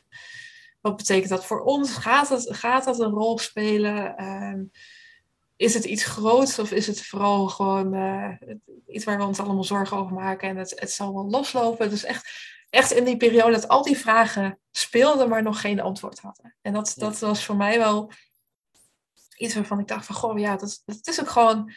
[0.80, 1.90] wat, betekent dat voor ons?
[1.90, 4.14] Gaat, het, gaat dat een rol spelen?
[4.20, 4.62] Uh,
[5.56, 7.94] is het iets groots of is het vooral gewoon
[8.86, 11.90] iets waar we ons allemaal zorgen over maken en het, het zal wel loslopen?
[11.90, 12.28] Dus echt,
[12.70, 16.56] echt in die periode dat al die vragen speelden, maar nog geen antwoord hadden.
[16.62, 18.12] En dat, dat was voor mij wel
[19.36, 21.72] iets waarvan ik dacht van, goh, ja, dat, is ook gewoon...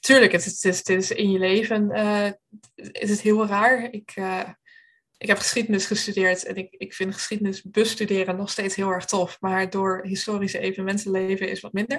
[0.00, 2.30] Tuurlijk, het, is, het is in je leven uh,
[2.74, 3.88] is het heel raar.
[3.90, 4.48] Ik, uh,
[5.18, 9.40] ik heb geschiedenis gestudeerd en ik, ik vind geschiedenis bestuderen nog steeds heel erg tof.
[9.40, 11.96] Maar door historische evenementen leven is wat minder.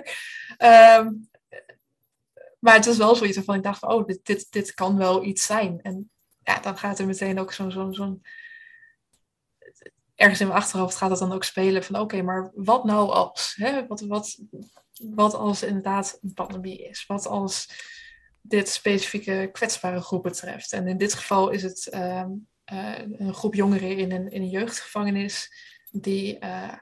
[0.58, 1.30] Um,
[2.60, 5.24] maar het is wel zoiets waarvan ik dacht van, oh, dit, dit, dit kan wel
[5.24, 5.80] iets zijn.
[5.82, 6.12] En
[6.44, 8.24] ja, dan gaat er meteen ook zo'n
[10.22, 13.54] ergens in mijn achterhoofd gaat het dan ook spelen van oké, maar wat nou als?
[13.58, 13.88] Hè?
[13.88, 14.40] Wat, wat,
[14.94, 17.06] wat als inderdaad een pandemie is?
[17.08, 17.70] Wat als
[18.42, 20.74] dit specifieke kwetsbare groep betreft?
[20.74, 22.26] En in dit geval is het uh,
[22.74, 25.54] uh, een groep jongeren in een, in een jeugdgevangenis
[25.92, 26.74] die uh,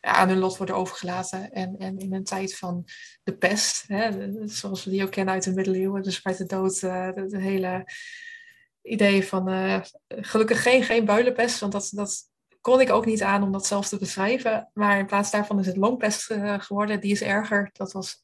[0.00, 1.52] aan hun lot worden overgelaten.
[1.52, 2.84] En, en in een tijd van
[3.22, 4.28] de pest, hè?
[4.48, 7.88] zoals we die ook kennen uit de middeleeuwen, de zwarte dood, het hele
[8.82, 12.32] idee van gelukkig geen, geen builenpest, want dat, dat
[12.64, 14.70] kon ik ook niet aan om dat zelf te beschrijven.
[14.74, 17.00] Maar in plaats daarvan is het longpest uh, geworden.
[17.00, 17.70] Die is erger.
[17.72, 18.22] Dat was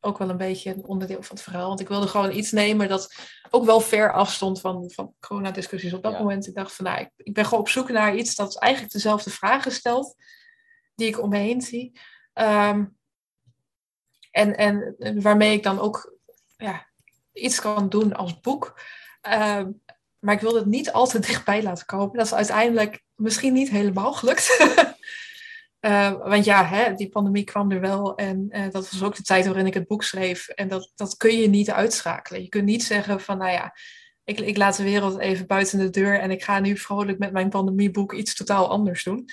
[0.00, 1.68] ook wel een beetje een onderdeel van het verhaal.
[1.68, 3.14] Want ik wilde gewoon iets nemen dat
[3.50, 6.18] ook wel ver afstond van, van coronadiscussies op dat ja.
[6.18, 6.46] moment.
[6.46, 9.30] Ik dacht van nou, ik, ik, ben gewoon op zoek naar iets dat eigenlijk dezelfde
[9.30, 10.14] vragen stelt
[10.94, 12.00] die ik om me heen zie.
[12.34, 12.96] Um,
[14.30, 16.18] en, en, waarmee ik dan ook
[16.56, 16.86] ja,
[17.32, 18.80] iets kan doen als boek.
[19.22, 19.82] Um,
[20.18, 22.16] maar ik wilde het niet al te dichtbij laten komen.
[22.16, 24.58] Dat is uiteindelijk misschien niet helemaal gelukt.
[25.80, 28.16] uh, want ja, hè, die pandemie kwam er wel.
[28.16, 30.48] En uh, dat was ook de tijd waarin ik het boek schreef.
[30.48, 32.42] En dat, dat kun je niet uitschakelen.
[32.42, 33.74] Je kunt niet zeggen van, nou ja,
[34.24, 36.20] ik, ik laat de wereld even buiten de deur.
[36.20, 39.28] En ik ga nu vrolijk met mijn pandemieboek iets totaal anders doen.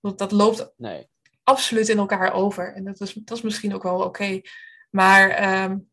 [0.00, 1.08] Want dat loopt nee.
[1.42, 2.74] absoluut in elkaar over.
[2.74, 4.06] En dat is, dat is misschien ook wel oké.
[4.06, 4.44] Okay.
[4.90, 5.88] Maar um,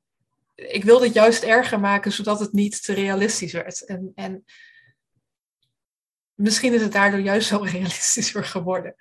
[0.55, 3.85] ik wilde het juist erger maken, zodat het niet te realistisch werd.
[3.85, 4.45] En, en
[6.35, 8.95] misschien is het daardoor juist zo realistischer geworden.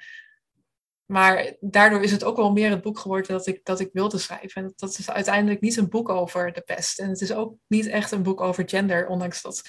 [1.06, 4.18] Maar daardoor is het ook wel meer het boek geworden dat ik, dat ik wilde
[4.18, 4.62] schrijven.
[4.62, 6.98] En dat is uiteindelijk niet een boek over de pest.
[6.98, 9.62] En het is ook niet echt een boek over gender, ondanks dat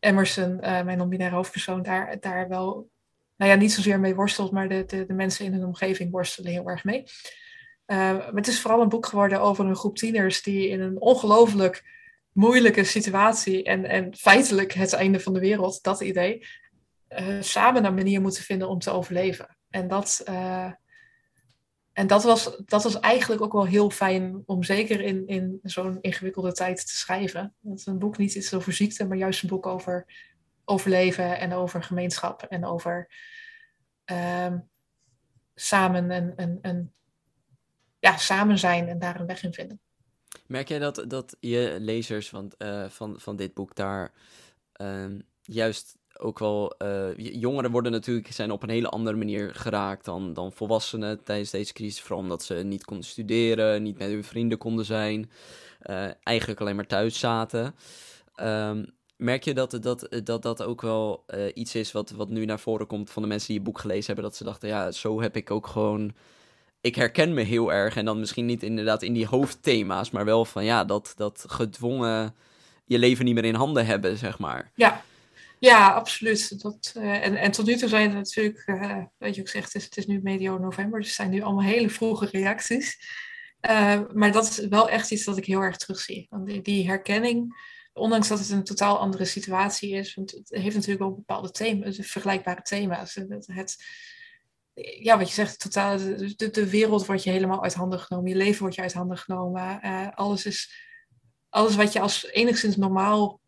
[0.00, 2.90] Emerson, uh, mijn non-binaire hoofdpersoon, daar, daar wel,
[3.36, 6.68] nou ja, niet zozeer mee worstelt, maar de, de, mensen in hun omgeving worstelen heel
[6.68, 7.02] erg mee.
[7.86, 11.00] Uh, maar het is vooral een boek geworden over een groep tieners die in een
[11.00, 11.84] ongelooflijk
[12.32, 16.46] moeilijke situatie en, en feitelijk het einde van de wereld, dat idee,
[17.08, 19.56] uh, samen een manier moeten vinden om te overleven.
[19.70, 20.72] En dat, uh,
[21.92, 25.98] en dat, was, dat was eigenlijk ook wel heel fijn om zeker in, in zo'n
[26.00, 27.54] ingewikkelde tijd te schrijven.
[27.60, 30.06] Dat een boek niet is over ziekte, maar juist een boek over
[30.64, 33.10] overleven en over gemeenschap en over
[34.10, 34.54] uh,
[35.54, 36.92] samen en, en, en
[37.98, 39.80] ja, samen zijn en daar een weg in vinden.
[40.46, 44.12] Merk jij dat, dat je lezers van, uh, van, van dit boek daar
[44.76, 46.74] uh, juist ook wel.
[46.82, 51.50] Uh, jongeren worden natuurlijk zijn op een hele andere manier geraakt dan, dan volwassenen tijdens
[51.50, 52.00] deze crisis.
[52.00, 55.30] Vooral omdat ze niet konden studeren, niet met hun vrienden konden zijn,
[55.90, 57.74] uh, eigenlijk alleen maar thuis zaten.
[58.40, 62.44] Um, merk je dat dat, dat, dat ook wel uh, iets is wat, wat nu
[62.44, 64.24] naar voren komt van de mensen die je boek gelezen hebben?
[64.24, 66.14] Dat ze dachten, ja, zo heb ik ook gewoon.
[66.80, 67.96] Ik herken me heel erg.
[67.96, 72.34] En dan misschien niet inderdaad in die hoofdthema's, maar wel van ja, dat, dat gedwongen
[72.84, 74.70] je leven niet meer in handen hebben, zeg maar.
[74.74, 75.02] Ja,
[75.60, 76.62] ja, absoluut.
[76.62, 79.72] Dat, uh, en, en tot nu toe zijn er natuurlijk, uh, weet je ook zegt,
[79.72, 82.98] het is, het is nu medio november, dus zijn nu allemaal hele vroege reacties.
[83.70, 86.26] Uh, maar dat is wel echt iets dat ik heel erg terugzie.
[86.30, 87.54] Want die, die, herkenning,
[87.92, 91.98] ondanks dat het een totaal andere situatie is, want het heeft natuurlijk wel bepaalde thema's,
[92.00, 93.14] vergelijkbare thema's.
[93.14, 93.76] Het, het,
[95.00, 98.36] ja, wat je zegt, totaal, de, de, wereld wordt je helemaal uit handen genomen, je
[98.36, 99.80] leven wordt je uit handen genomen.
[100.14, 100.86] alles is,
[101.48, 103.40] alles wat je als enigszins normaal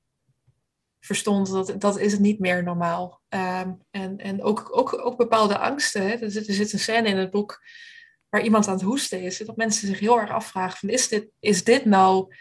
[1.00, 3.20] verstond dat dat is het niet meer normaal.
[3.28, 6.02] Um, en en ook, ook, bepaalde angsten.
[6.02, 6.14] Hè?
[6.14, 7.62] Er, zit, er zit een scène in het boek
[8.28, 9.38] waar iemand aan het hoesten is.
[9.38, 12.34] Dat mensen zich heel erg afvragen van is dit, is dit nou...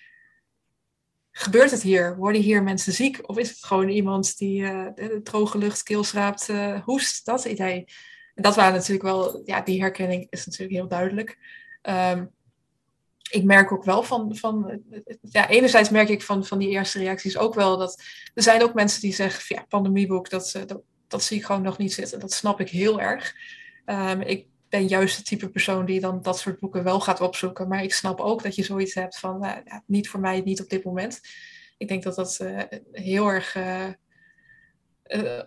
[1.32, 2.18] Gebeurt het hier?
[2.18, 3.30] Worden hier mensen ziek?
[3.30, 7.26] Of is het gewoon iemand die uh, de droge lucht, keelschraapt, uh, hoest?
[7.26, 7.86] Dat idee.
[8.36, 9.42] Dat waren natuurlijk wel...
[9.46, 11.38] Ja, die herkenning is natuurlijk heel duidelijk.
[11.82, 12.32] Um,
[13.30, 14.82] ik merk ook wel van, van
[15.22, 18.74] ja, enerzijds merk ik van, van die eerste reacties ook wel dat er zijn ook
[18.74, 22.20] mensen die zeggen, ja, pandemieboek, dat, dat, dat zie ik gewoon nog niet zitten.
[22.20, 23.36] Dat snap ik heel erg.
[23.86, 27.68] Um, ik ben juist het type persoon die dan dat soort boeken wel gaat opzoeken,
[27.68, 30.62] maar ik snap ook dat je zoiets hebt van, uh, ja, niet voor mij, niet
[30.62, 31.22] op dit moment.
[31.78, 32.62] Ik denk dat dat uh,
[32.92, 33.58] heel erg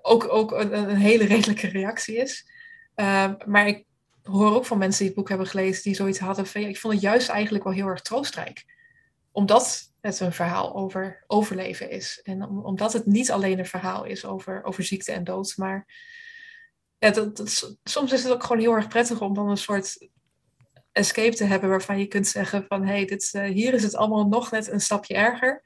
[0.02, 2.50] ook, ook een, een, hele redelijke reactie is.
[2.94, 3.84] Um, maar ik
[4.22, 6.94] hoor ook van mensen die het boek hebben gelezen, die zoiets hadden van, ik vond
[6.94, 8.64] het juist eigenlijk wel heel erg troostrijk.
[9.32, 12.20] Omdat het een verhaal over overleven is.
[12.22, 15.86] En omdat het niet alleen een verhaal is over, over ziekte en dood, maar
[16.98, 20.08] ja, dat, soms is het ook gewoon heel erg prettig om dan een soort
[20.92, 24.26] escape te hebben waarvan je kunt zeggen van, hé, hey, uh, hier is het allemaal
[24.26, 25.62] nog net een stapje erger.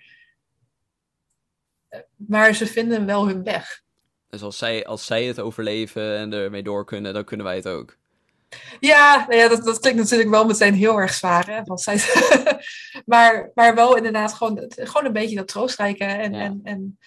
[2.16, 3.82] Maar ze vinden wel hun weg.
[4.28, 7.68] Dus als zij, als zij het overleven en ermee door kunnen, dan kunnen wij het
[7.68, 7.96] ook.
[8.80, 11.46] Ja, nou ja dat, dat klinkt natuurlijk wel meteen heel erg zwaar.
[11.46, 11.62] Hè?
[11.62, 12.00] Want zij,
[13.12, 16.04] maar, maar wel inderdaad gewoon, gewoon een beetje dat troostrijke.
[16.04, 16.40] En, ja.
[16.40, 16.98] en, en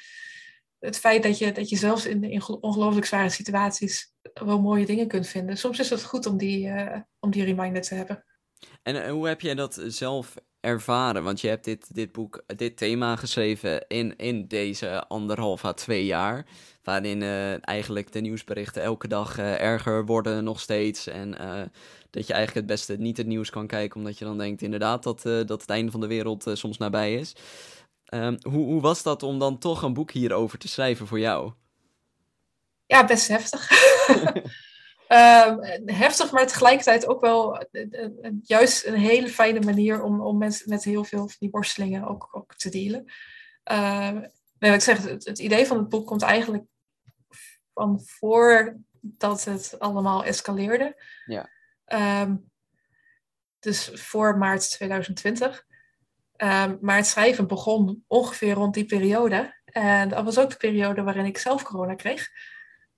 [0.80, 5.08] het feit dat je, dat je zelfs in, in ongelooflijk zware situaties wel mooie dingen
[5.08, 5.58] kunt vinden.
[5.58, 8.26] Soms is het goed om die, uh, om die reminder te hebben.
[8.84, 11.24] En uh, hoe heb jij dat zelf ervaren?
[11.24, 16.06] Want je hebt dit, dit boek, dit thema geschreven in, in deze anderhalf à twee
[16.06, 16.46] jaar.
[16.84, 21.08] Waarin uh, eigenlijk de nieuwsberichten elke dag uh, erger worden nog steeds.
[21.08, 21.62] En uh,
[22.10, 25.04] dat je eigenlijk het beste niet het nieuws kan kijken, omdat je dan denkt inderdaad
[25.04, 27.36] dat, dat het einde van de wereld soms nabij is.
[28.14, 31.52] Um, hoe, hoe was dat om dan toch een boek hierover te schrijven voor jou?
[32.86, 33.70] Ja, best heftig.
[35.12, 37.66] um, heftig, maar tegelijkertijd ook wel
[38.42, 42.28] juist een hele fijne manier om, om mensen met heel veel van die worstelingen ook,
[42.32, 43.12] ook te dealen.
[43.72, 44.22] Uh,
[44.60, 46.64] nee, ik zeg, het, het, idee van het boek komt eigenlijk
[47.74, 51.04] van voordat het allemaal escaleerde.
[51.26, 51.50] Ja.
[52.22, 52.52] Um,
[53.60, 55.66] dus voor maart 2020.
[56.38, 59.58] Um, maar het schrijven begon ongeveer rond die periode.
[59.66, 62.30] En dat was ook de periode waarin ik zelf corona kreeg.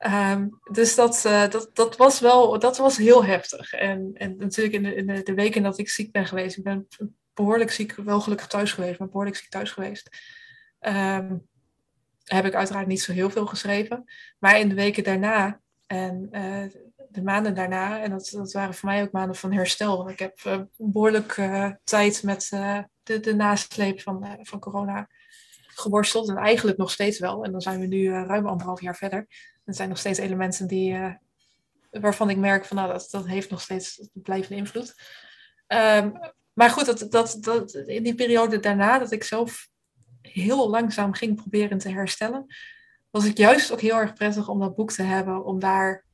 [0.07, 3.73] Um, dus dat, uh, dat, dat was wel dat was heel heftig.
[3.73, 6.63] En, en natuurlijk in, de, in de, de, weken dat ik ziek ben geweest, ik
[6.63, 6.87] ben
[7.33, 10.09] behoorlijk ziek, wel gelukkig thuis geweest, maar behoorlijk ziek thuis geweest.
[10.79, 11.47] Um,
[12.23, 14.03] heb ik uiteraard niet zo heel veel geschreven.
[14.39, 16.63] Maar in de weken daarna en uh,
[17.09, 20.09] de maanden daarna, en dat, dat waren voor mij ook maanden van herstel.
[20.09, 21.33] Ik heb uh, behoorlijk
[21.83, 22.49] tijd met
[23.03, 25.07] de, de nasleep van, van corona
[25.81, 26.29] geworsteld.
[26.29, 27.43] En eigenlijk nog steeds wel.
[27.43, 29.27] En dan zijn we nu ruim anderhalf jaar verder.
[29.65, 31.17] Er zijn nog steeds elementen die,
[31.89, 34.95] waarvan ik merk van nou, dat, dat heeft nog steeds blijvende invloed.
[35.67, 36.19] Um,
[36.53, 39.69] maar goed, dat, dat, dat, in die periode daarna, dat ik zelf
[40.21, 42.45] heel langzaam ging proberen te herstellen,
[43.09, 46.05] was het juist ook heel erg prettig om dat boek te hebben, om daar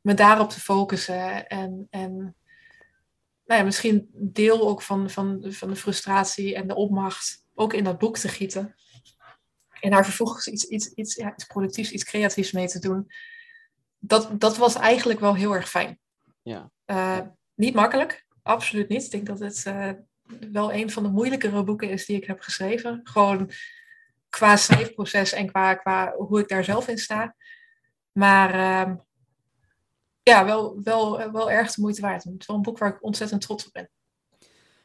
[0.00, 2.12] me daarop te focussen en, en
[3.44, 7.84] nou ja, misschien deel ook van, van, van de frustratie en de opmacht ook in
[7.84, 8.74] dat boek te gieten.
[9.80, 13.10] En daar vervolgens iets, iets, iets, ja, iets productiefs, iets creatiefs mee te doen.
[13.98, 15.98] Dat, dat was eigenlijk wel heel erg fijn.
[16.42, 16.70] Ja.
[16.86, 17.20] Uh,
[17.54, 19.04] niet makkelijk, absoluut niet.
[19.04, 19.90] Ik denk dat het uh,
[20.52, 23.00] wel een van de moeilijkere boeken is die ik heb geschreven.
[23.04, 23.50] Gewoon
[24.28, 27.34] qua schrijfproces en qua, qua hoe ik daar zelf in sta.
[28.12, 28.94] Maar uh,
[30.22, 32.24] ja, wel, wel, wel erg de moeite waard.
[32.24, 33.90] Het is wel een boek waar ik ontzettend trots op ben.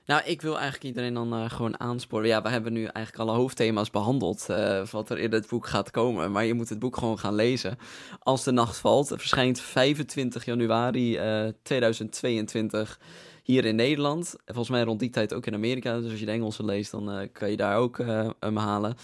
[0.05, 2.27] Nou, ik wil eigenlijk iedereen dan uh, gewoon aansporen.
[2.27, 4.45] Ja, we hebben nu eigenlijk alle hoofdthema's behandeld.
[4.49, 6.31] Uh, wat er in het boek gaat komen.
[6.31, 7.77] Maar je moet het boek gewoon gaan lezen.
[8.19, 9.09] Als de nacht valt.
[9.09, 12.99] Het verschijnt 25 januari uh, 2022
[13.43, 14.35] hier in Nederland.
[14.45, 15.99] Volgens mij rond die tijd ook in Amerika.
[15.99, 17.97] Dus als je de Engelse leest, dan kan je daar ook
[18.39, 18.95] hem halen.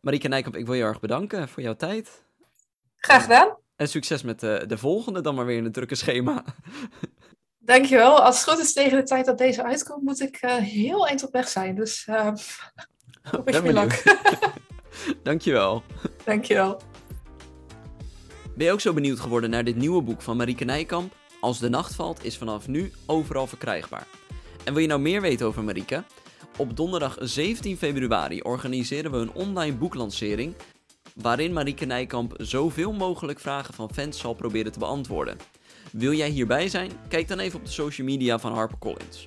[0.00, 2.22] Marieke Nijkamp, ik wil je erg bedanken voor jouw tijd.
[2.96, 3.56] Graag gedaan.
[3.76, 6.44] En succes met de, de volgende dan maar weer in het drukke schema.
[7.64, 8.22] Dankjewel.
[8.22, 11.24] Als het goed is tegen de tijd dat deze uitkomt, moet ik uh, heel eind
[11.24, 11.74] op weg zijn.
[11.74, 12.32] Dus uh,
[13.44, 14.02] wish me luck.
[15.22, 15.82] Dankjewel.
[16.24, 16.80] Dankjewel.
[18.56, 21.14] Ben je ook zo benieuwd geworden naar dit nieuwe boek van Marieke Nijkamp?
[21.40, 24.06] Als de nacht valt is vanaf nu overal verkrijgbaar.
[24.64, 26.04] En wil je nou meer weten over Marieke?
[26.56, 30.54] Op donderdag 17 februari organiseren we een online boeklancering
[31.14, 35.36] waarin Marieke Nijkamp zoveel mogelijk vragen van fans zal proberen te beantwoorden.
[35.94, 36.90] Wil jij hierbij zijn?
[37.08, 39.26] Kijk dan even op de social media van HarperCollins.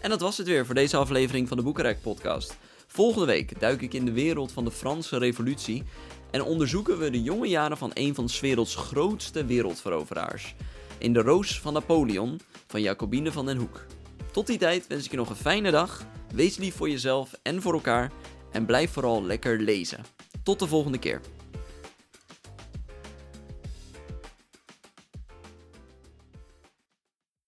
[0.00, 2.56] En dat was het weer voor deze aflevering van de Boekenrek podcast.
[2.86, 5.82] Volgende week duik ik in de wereld van de Franse revolutie
[6.30, 10.54] en onderzoeken we de jonge jaren van een van 's werelds grootste wereldveroveraars.
[10.98, 13.84] In de Roos van Napoleon van Jacobine van den Hoek.
[14.32, 17.62] Tot die tijd wens ik je nog een fijne dag, wees lief voor jezelf en
[17.62, 18.12] voor elkaar
[18.52, 20.04] en blijf vooral lekker lezen.
[20.42, 21.20] Tot de volgende keer.